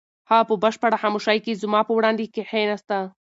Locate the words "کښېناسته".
2.33-2.97